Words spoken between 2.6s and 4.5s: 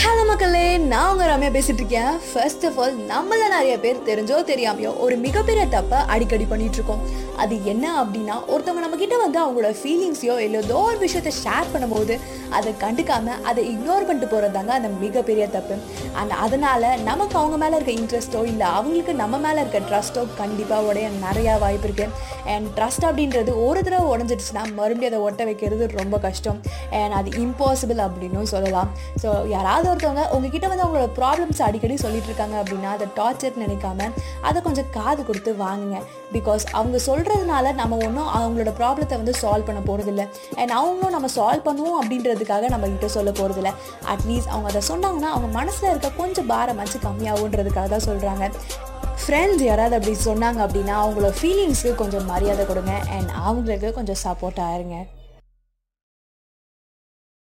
of all நம்மள நிறைய பேர் தெரிஞ்சோ